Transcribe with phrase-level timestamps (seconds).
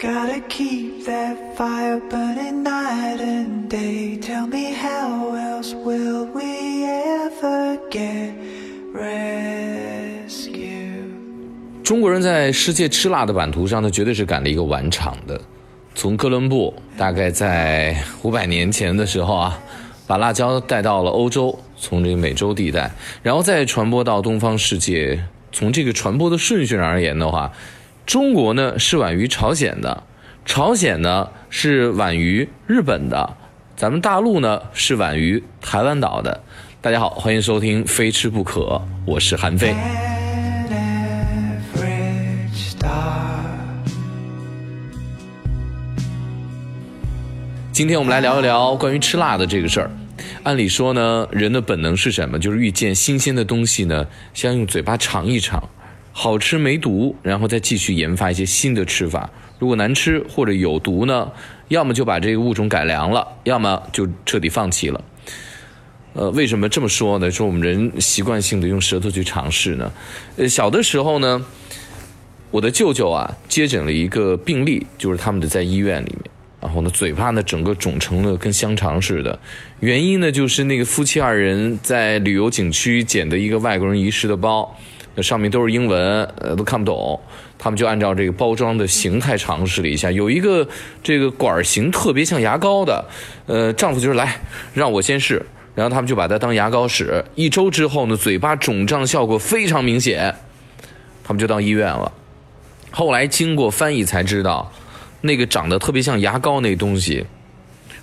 [0.00, 4.16] Gotta keep that fire burning night and day.
[4.20, 8.30] Tell me how else will we ever get
[8.94, 9.42] rescue?
[11.82, 15.40] 中国人在世界吃辣的版图上，呢，绝对是赶了一个晚场的。
[15.96, 19.58] 从哥伦布大概在五百年前的时候啊，
[20.06, 22.88] 把辣椒带到了欧洲，从这个美洲地带，
[23.20, 25.20] 然后再传播到东方世界。
[25.50, 27.50] 从这个传播的顺序上而言的话，
[28.08, 30.02] 中国呢是晚于朝鲜的，
[30.46, 33.36] 朝鲜呢是晚于日本的，
[33.76, 36.42] 咱们大陆呢是晚于台湾岛的。
[36.80, 38.60] 大家好，欢迎收听《非吃不可》，
[39.04, 39.74] 我是韩非。
[47.70, 49.90] 今天我们来聊一聊关于吃辣的这个事儿。
[50.44, 52.38] 按理说呢，人的本能是什么？
[52.38, 55.62] 就是遇见新鲜的东西呢，先用嘴巴尝一尝，
[56.12, 59.30] 好吃没毒，然后再继续研发一些新的吃法。
[59.58, 61.30] 如果难吃或者有毒呢，
[61.68, 65.04] 要么就把这个物种改良了，要么就彻底放弃了。
[66.14, 67.30] 呃，为什么这么说呢？
[67.30, 69.92] 说我们人习惯性的用舌头去尝试呢？
[70.36, 71.44] 呃，小的时候呢，
[72.50, 79.38] 我的舅舅啊接诊了一个病例，就是他们的在医院里面，然后呢嘴巴呢整个肿成了跟香肠似的，
[79.80, 84.76] 原因呢就是那个夫妻二人在旅游景区捡的一个外国人遗失的包，
[85.18, 87.20] 那上面都是英文，呃都看不懂，
[87.58, 90.64] 他们就按照这个包装的形态尝试了一下，有一个
[91.02, 93.04] 这个管型特别像牙膏的，
[93.46, 94.40] 呃丈夫就是来
[94.72, 95.44] 让我先试。
[95.74, 100.32] 然后他们就把它当牙膏使，一周之后呢，嘴巴肿胀效果非常明显，
[101.24, 102.12] 他们就到医院了。
[102.92, 104.72] 后来经过翻译才知道，
[105.20, 107.26] 那个长得特别像牙膏那东西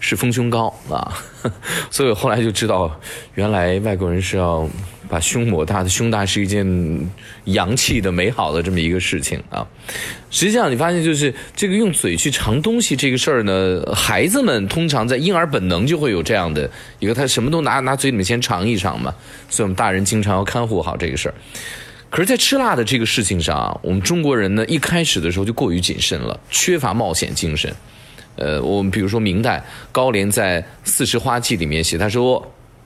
[0.08, 1.18] 是丰胸膏啊，
[1.90, 2.96] 所以后来就知道，
[3.34, 4.70] 原来外国人是要
[5.10, 6.64] 把胸抹大的，胸大是一件
[7.46, 9.66] 洋气的、美好的这么一个事情啊。
[10.30, 19.12] 实际上，你发现就是这个用嘴去尝东西这个事儿呢，孩子们通常在婴儿本能就会有这样的一个，他什么都拿拿嘴里面先尝一尝嘛，
[19.50, 21.34] 所以我们大人经常要看护好这个事儿。
[22.12, 27.74] 可是，在吃辣的这个事情上啊，我们中国人呢，一开始的时候就过于谨慎了，缺乏冒险精神。
[28.36, 32.46] 呃，我们比如说明代高廉在《四时花记》里面写，他说。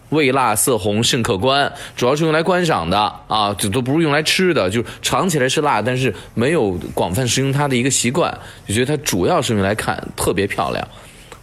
[0.10, 8.36] 味辣色红甚可观，主要是用来观赏的啊，这都不是用来吃的，就是尝起来是辣，但是没有广泛食用它的一个习惯，
[8.68, 10.88] 就觉得它主要是用来看，特别漂亮。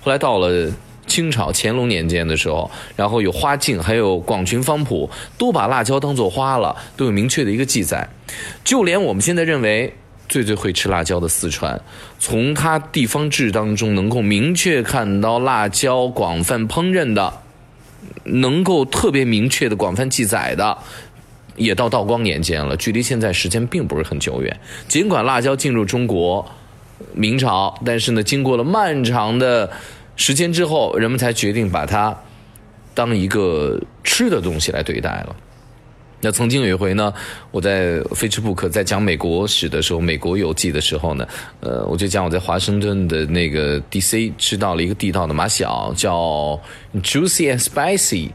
[0.00, 0.68] 后来到了
[1.06, 8.08] 清朝乾隆年间的时候，然后有花镜，还有广群方谱，都把辣椒当做花了，都有明确的一个记载。
[8.64, 9.94] 就连我们现在认为
[10.28, 11.80] 最最会吃辣椒的四川，
[12.18, 17.32] 从它地方志当中能够明确看到辣椒广泛烹饪的。
[18.24, 20.76] 能够特别明确的、广泛记载的，
[21.56, 24.60] 也到道光年间了，距离现在时间并不是很久远。
[24.86, 26.44] 尽管辣椒进入中国
[27.14, 29.70] 明朝，但是呢，经过了漫长的
[30.16, 32.16] 时间之后，人们才决定把它
[32.94, 35.36] 当一个吃的东西来对待了。
[36.26, 37.14] 那曾经有一回呢，
[37.52, 41.28] 我在《非吃不可》在讲美国史的时候，美国游记的时候呢，
[41.60, 44.32] 呃，我就讲我在华盛顿的那个 D.C.
[44.36, 46.60] 吃到了一个地道的马小，叫
[47.00, 48.30] Juicy and Spicy，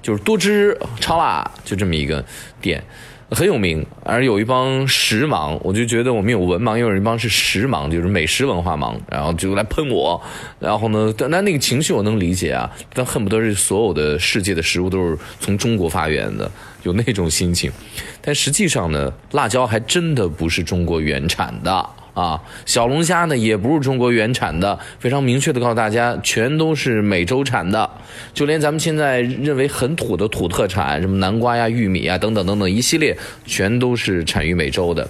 [0.00, 2.24] 就是多汁超辣，就这么一个
[2.62, 2.82] 店。
[3.30, 10.20] 很有名，而有一帮食盲，我就觉得我们有文盲，又有一帮是食盲，就是美食文化盲，然后就来喷我，
[10.60, 16.50] 然后呢，但那那个情绪我能理解啊，但恨不得是所有的世界的食物都是从中国发源的，
[16.82, 17.72] 有那种心情。
[18.20, 27.90] 但实际上呢，辣椒还真的不是中国原产的啊，小龙虾呢也不是中国原产的，非常明确的告诉大家，全都是美洲产的。
[28.32, 35.08] 就连咱们现在认为很土的土特产，什么南瓜呀、玉米啊等等等等一系列，全都是产于美洲的。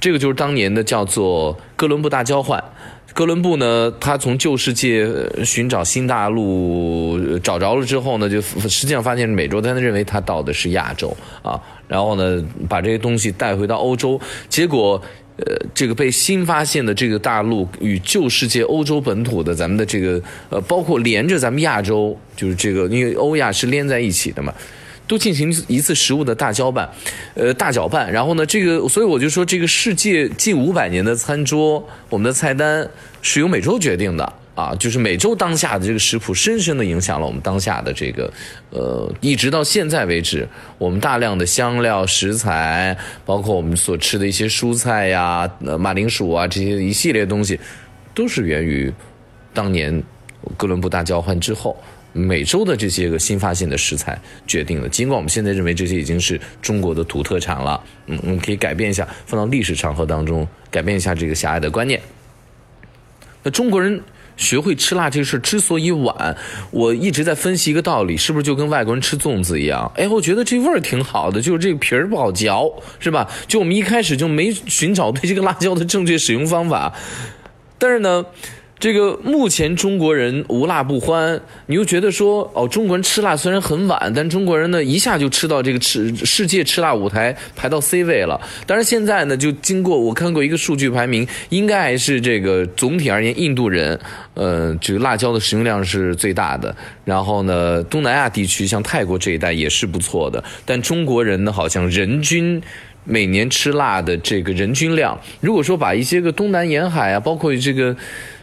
[0.00, 2.64] 这个就是当年的叫做哥伦布大交换。
[3.12, 5.06] 哥伦布呢，他从旧世界
[5.44, 14.18] 寻找新大陆，找着了之后呢，就实际上发现是美洲，但他认为他到的是亚洲啊，然后呢，把这些东西带回到欧洲，
[14.48, 15.02] 结果。
[15.38, 24.52] 呃，这个被新发现的这个大陆与旧世界欧洲本土的咱们的这个呃，包括连着咱们亚洲，就是这个因为欧亚是连在一起的嘛，
[25.08, 26.88] 都进行一次食物的大搅拌，
[27.34, 28.12] 呃，大搅拌。
[28.12, 32.86] 然后呢，这个所以我就说，这个世界近五百年的餐桌，我们的菜单
[33.22, 38.32] 是由美洲决定的啊，就是美洲当下的这个食谱，深深的影响了我们当下的这个，
[38.70, 40.46] 呃，一直到现在为止，
[40.78, 47.58] 我们大量的香料食材，包括我们所吃的一些蔬菜呀、马铃薯啊这些一系列东西，
[48.14, 48.92] 都是源于
[49.54, 50.02] 当年
[50.56, 51.76] 哥伦布大交换之后。
[52.14, 61.98] 美洲的这些个新发现的食材决定了，尽管我们现在认为这些已经是中国的土特产了，嗯，我们可以改变一下，放到历史长河当中，改变一下这个狭隘的观念。
[63.42, 63.98] 那中国人
[64.36, 66.36] 学会吃辣这个事之所以晚，
[66.70, 69.90] 我一直在分析一个道理，是不是就跟外国人吃粽子一样？
[69.96, 73.28] 哎，我觉得这味儿挺好的，就是这个皮儿不好嚼，是吧？
[73.46, 76.94] 就我们一开始就没寻找对这个辣椒的正确使用方法，
[77.78, 78.24] 但是呢。
[78.82, 88.40] 这个目前中国人无辣不欢，你又觉得说哦，中国人吃辣虽然很晚，但中国人呢一下就吃到这个吃世界吃辣舞台排到 C 位了。
[88.66, 93.96] 当然现在呢，就经过我看过一个数据排名，应该还是这个总体而言，印度人
[94.34, 96.74] 呃这个辣椒的使用量是最大的。
[97.04, 100.42] 然后呢，东南亚地区像泰国这一带也是不错的。
[100.66, 102.60] 但中国人呢，好像人均
[103.04, 107.96] 每年吃辣的这个人均量，如果说把一些个东南沿海啊，包括这个。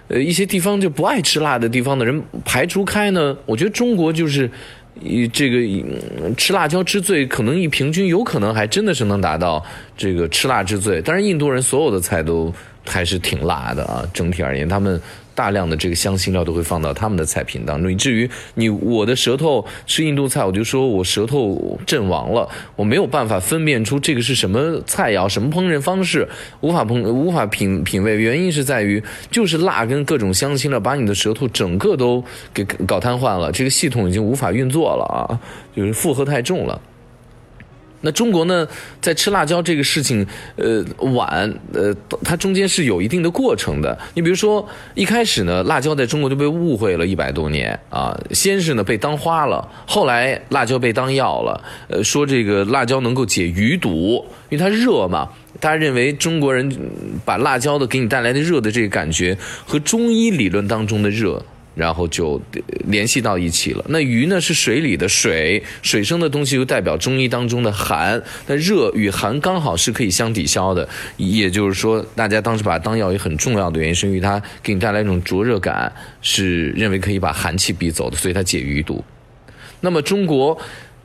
[0.10, 4.50] 呃，一些地方就不爱吃辣的地方的人排除开呢，我觉得中国就是，
[5.02, 5.60] 以这个
[6.36, 9.64] 吃辣椒之最，可能一平均有可能还真的是能达到
[9.96, 11.02] 这个吃辣之最。
[11.02, 12.54] 但是印度人所有的菜都
[12.86, 15.02] 还是挺辣的啊，整体而言他们。
[15.40, 22.46] 大量的这个香辛料都会放到他们的菜品当中，以至于你我的舌头吃印度菜，我就说我舌头阵亡了，
[22.76, 26.28] 我没有办法分辨出这个是什么菜肴、什么烹饪方式，
[26.60, 28.18] 无法烹无法品品味。
[28.18, 29.02] 原因是在于
[29.32, 32.22] 就是辣跟各种香辛料把你的舌头整个都
[32.54, 35.40] 给搞瘫痪了，这个系统已经无法运作了啊，
[35.74, 36.82] 就是负荷太重了。
[38.02, 38.68] 那中国呢，
[39.02, 40.26] 在吃辣椒这个事情，
[40.56, 41.94] 呃，晚，呃，
[42.24, 43.98] 它中间是有一定的过程的。
[44.14, 55.28] 你比如说，一开始呢，辣椒在中国就被误会了一百多年啊，先是呢被当花了，后来辣椒被当药了，呃，说这个辣椒能够解余毒，因为它热嘛，
[55.60, 56.72] 大家认为中国人
[57.26, 61.44] 把辣椒的给你带来的热的这个感觉和中医理论当中的热。
[61.80, 62.40] 然后就
[62.88, 63.86] 联系到一起了。
[63.88, 68.22] 那鱼呢是水里的水，水生的东西又代表中医当中的寒。
[68.48, 70.88] 那热与寒刚好是可以相抵消的。
[71.16, 75.90] 也就是说，大家当时把它当药也很重要的原因，是因为它给你带来一种灼热感，
[76.22, 79.02] 是认为可以把寒气逼走的，所以它解鱼毒。
[79.80, 80.60] 那么中国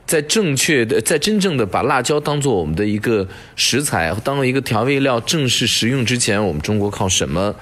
[0.05, 3.25] 在正确的、在真正的把辣椒当做我们的一个
[3.55, 7.55] 食材，当做一个调味料正式食用之前，我们中国靠什么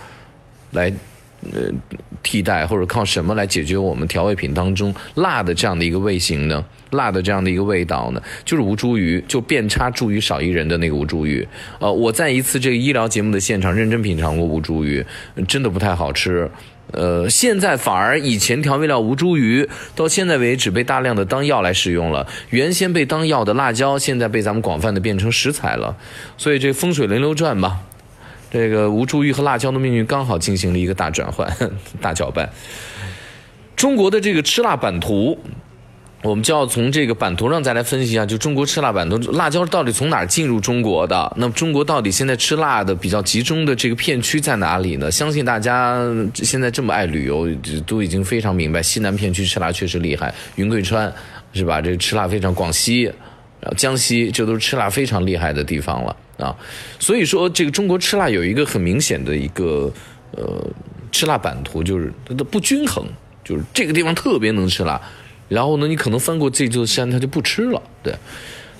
[0.71, 0.91] 来？
[1.51, 1.69] 呃，
[2.21, 6.63] 替代或者靠什么来解决我们调味品当中辣的这样的一个味型呢？
[6.91, 8.21] 辣的这样的一个味道呢？
[8.45, 11.45] 就是吴茱萸，就遍插茱萸少一人的那个吴茱萸。
[11.79, 15.03] 呃，我在一次这个医疗节目的现场认真品尝过吴茱萸，
[15.47, 16.49] 真的不太好吃。
[16.91, 25.97] 呃，现在反而以前调味料吴茱萸到现在为止被大量的当药来使用了，原先被当药的辣椒现在被咱们广泛的变成食材了，
[26.37, 27.79] 所以这风水轮流转吧。
[28.53, 31.51] 这个吴茱萸和辣椒的命运刚好进行了一个大转换、
[31.99, 32.47] 大搅拌。
[33.75, 35.35] 中国的这个吃辣版图，
[36.21, 41.33] 我们就要从这个版图上再来分析一下，就中国吃辣版图，辣椒到底从哪儿进入中国的？
[41.35, 45.09] 那么中国到底现在吃辣的比较集中的这个片区在哪里呢？
[45.09, 45.99] 相信大家
[46.35, 47.49] 现在这么爱旅游，
[47.87, 51.11] 都已经非常明白，西南片区吃辣确实厉害，云贵川
[51.53, 51.81] 是吧？
[51.81, 53.11] 这吃辣非常，广西。
[53.77, 56.53] 江西，这都是吃辣非常厉害的地方了啊，
[56.99, 59.89] 所以说这个中国吃辣有一个很明显的一个
[60.31, 60.61] 呃
[61.09, 63.05] 吃辣版图，就是它的不均衡，
[63.45, 64.99] 就是这个地方特别能吃辣，
[65.47, 67.81] 然后呢，你可能翻过这座山，它就不吃了。
[68.03, 68.13] 对，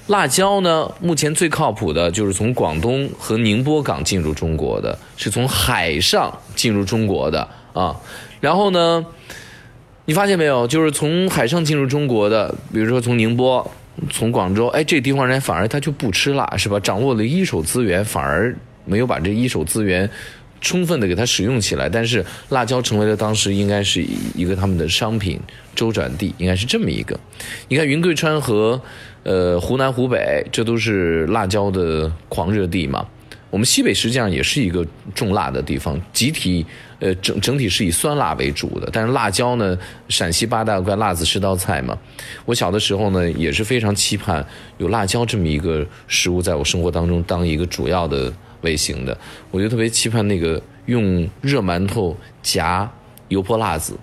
[0.07, 7.96] 辣椒呢，目前最靠谱的就是从广东和宁波港进入中国的，是从海上进入中国的啊，
[8.41, 9.05] 然后呢，
[10.03, 13.72] 你发现没有，就是从海上进入中国的，比如说从宁波。
[14.10, 16.80] 从广州，哎，这地方人反而他就不吃辣，是吧？
[16.80, 20.10] 掌握了一手资源，反而没有把这一手资源
[20.60, 21.88] 充分的给它使用起来。
[21.88, 24.04] 但是辣椒成为了当时应该是
[24.36, 25.40] 一个他们的商品
[25.76, 27.20] 周转地，应该是这么一个。
[27.68, 28.82] 你看云贵川和
[29.24, 33.06] 呃湖南湖北，这都是辣椒的狂热地嘛。
[33.53, 34.83] 我们西北实际上也是一个
[35.13, 36.65] 重辣的地方，集体
[36.98, 38.89] 呃整整体是以酸辣为主的。
[38.91, 39.77] 但是辣椒呢，
[40.10, 41.95] 陕西八大怪辣子十道菜嘛。
[42.45, 44.43] 我小的时候呢，也是非常期盼
[44.79, 49.15] 有辣椒这么一个食物在我生活当中当一个主要的味型的。
[49.51, 52.91] 我就特别期盼那个用热馒头夹
[53.27, 53.95] 油泼辣子，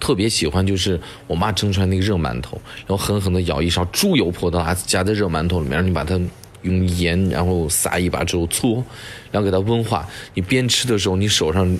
[0.00, 6.20] 特别喜欢就是我妈蒸出来那个热馒头，然后狠狠的舀一勺猪油泼的辣子夹在热馒头里面，让你把它。
[6.64, 8.84] 用盐，然后撒一把之后搓，
[9.30, 10.06] 然后给它温化。
[10.34, 11.78] 你边吃的时候，你手上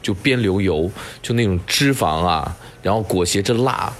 [0.00, 3.92] 就边流油，就那种脂肪啊，然后裹挟着辣，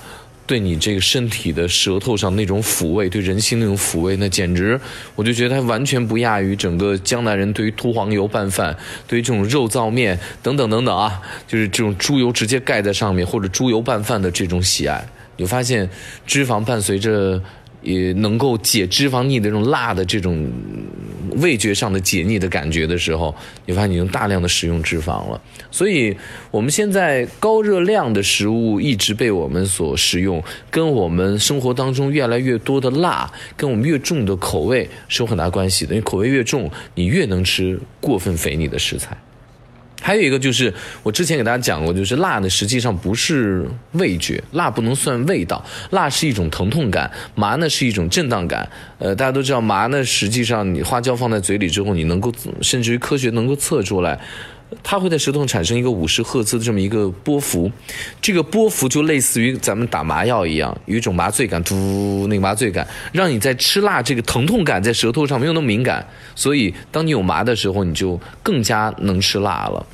[0.46, 4.80] 对你这个身体的舌头上那种抚慰，对人心那种抚慰，那简直，
[5.14, 8.76] 我就觉得它完全不亚于整个江南人对于秃黄油拌饭，
[9.06, 15.06] 对于这种肉燥面等等等等啊，就是这种猪油直接盖在上面或者猪油拌饭的这种喜爱。
[15.36, 15.88] 你发现
[16.26, 17.42] 脂肪伴随着。
[17.82, 20.50] 也能够解脂肪腻的这种辣的这种
[21.36, 23.34] 味觉上的解腻的感觉的时候，
[23.66, 25.40] 你发现你用大量的食用脂肪了。
[25.70, 26.14] 所以，
[26.50, 35.94] 我们现在高热量的食物一直被我们所食用，跟我们生活当中越来越多的辣，跟我们越重的口味是有很大关系的。
[35.94, 39.16] 因为口味越重，你越能吃过分肥腻的食材。
[40.02, 48.68] 还有一个就是我之前给大家讲过，就是辣呢实际上不是味觉，辣不能算味道，辣是一种疼痛感，麻呢是一种震荡感。
[48.98, 54.20] 呃，大家都知道麻呢，实际上你花椒放在嘴里之后，你能够甚至于科学能够测出来。
[54.82, 57.70] 它会在舌头产生一个五十赫兹的这么一个波幅，
[58.20, 69.86] 这个波幅就类似于咱们打麻药一样，有一种麻醉感，嘟，那个麻醉感，让你在吃辣这个疼痛感在舌头上没有那么敏感，所以当你有麻的时候，你就更加能吃辣了。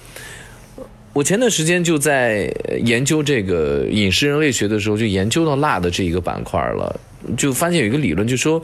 [1.12, 2.52] 我前段时间就在
[2.84, 7.00] 研究这个饮食人类学的时候，就研究到辣的这一个板块了，
[7.36, 8.62] 就发现有一个理论，就说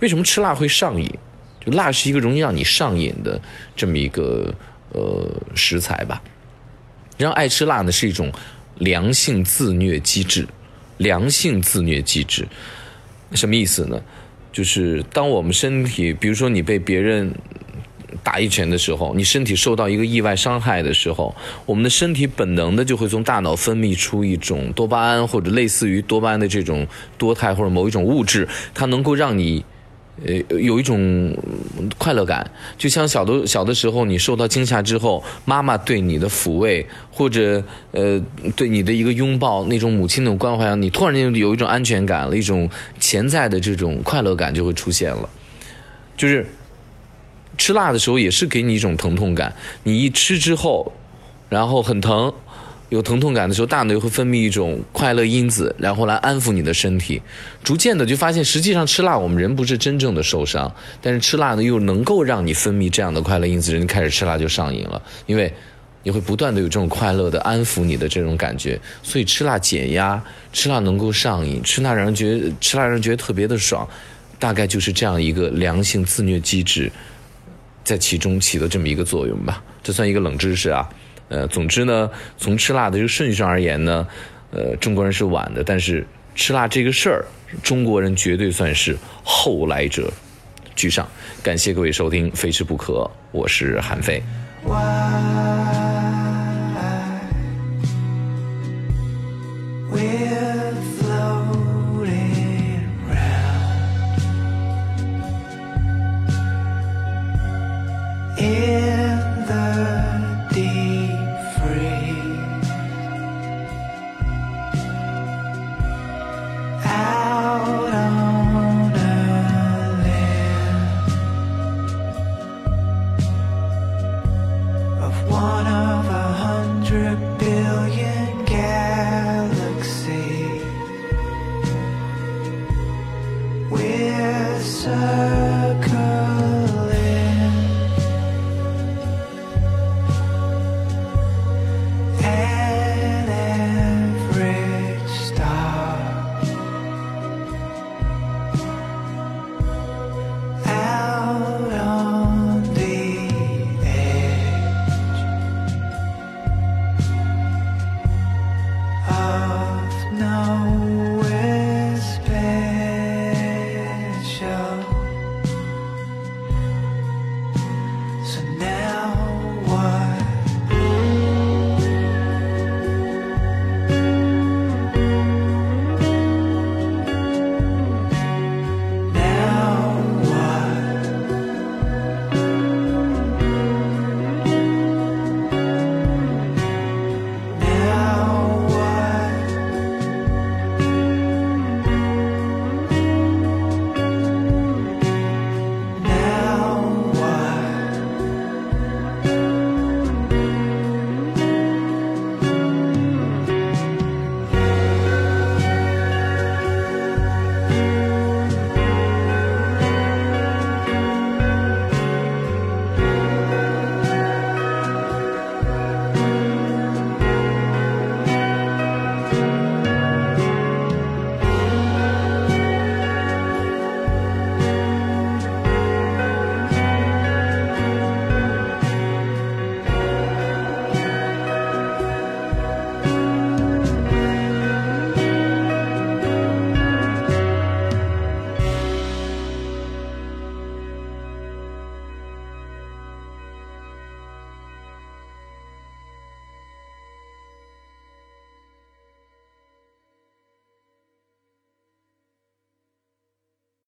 [0.00, 1.10] 为什么吃辣会上瘾？
[1.64, 3.40] 就辣是一个容易让你上瘾的
[3.74, 4.54] 这么一个。
[4.96, 6.22] 呃，食材吧，
[7.18, 8.32] 然后爱吃辣呢是一种
[8.78, 10.48] 良性自虐机制，
[10.96, 12.48] 良性自虐机制，
[13.32, 14.00] 什么意思呢？
[14.50, 17.30] 就是当我们身体，比如说你被别人
[18.22, 21.36] 打一拳的时候，你身体受到一个意外伤害的时候，
[21.66, 26.86] 我们的身体本能的就会从大脑分泌出一种多巴胺或者类似于多巴胺的这种
[27.18, 29.62] 多肽或者某一种物质，它能够让你。
[30.24, 31.36] 呃，有一种
[31.98, 38.18] 快乐感，就像小的小的时候，你受到惊吓之后，妈妈对你的抚慰，或者呃，
[38.56, 42.68] 对你的一个拥抱，那种母亲那种关怀，你突然间有一种安全感了，一种
[42.98, 45.28] 潜在的这种快乐感就会出现了。
[46.16, 46.46] 就是
[47.58, 50.92] 吃辣的时候，也是给你一种疼痛感，你一吃之后，
[51.50, 52.32] 然后很疼。
[52.88, 57.20] 有疼痛感的时候，大脑又会分泌一种快乐因子，然后来安抚你的身体。
[57.64, 65.02] 逐渐的就发现，实际上吃辣，我们人不是真正的受伤，但是吃辣呢，又能够让你分泌这样的快乐因子，人开始吃辣就上瘾了。
[65.26, 65.52] 因为
[66.04, 73.88] 你会不断的有这种快乐的安抚你的这种感觉，所以吃辣减压，吃辣能够上瘾，吃辣让人觉得吃辣让人觉得特别的爽，
[74.38, 76.92] 大概就是这样一个良性自虐机制
[77.82, 79.60] 在其中起的这么一个作用吧。
[79.82, 80.88] 这算一个冷知识啊。
[81.28, 84.06] 呃，总之呢，从吃辣的这个顺序上而言呢，
[84.50, 87.24] 呃，中国人是晚的，但是吃辣这个事儿，
[87.62, 90.12] 中国人绝对算是后来者
[90.74, 91.08] 居上。
[91.42, 92.92] 感谢各位收听《非吃不可》，
[93.32, 94.22] 我是韩非。